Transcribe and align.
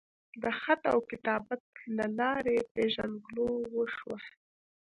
د 0.41 0.43
خط 0.59 0.83
وکتابت 0.97 1.63
لۀ 1.95 2.05
لارې 2.19 2.57
پېژنګلو 2.73 3.49
اوشوه 3.75 4.17